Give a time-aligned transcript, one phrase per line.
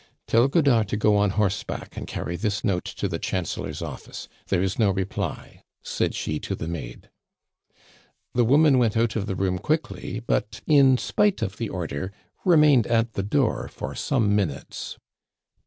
[0.25, 4.27] "Tell Godard to go on horseback, and carry this note to the Chancellor's office.
[4.47, 7.11] There is no reply," said she to the maid.
[8.33, 12.11] The woman went out of the room quickly, but, in spite of the order,
[12.43, 14.97] remained at the door for some minutes.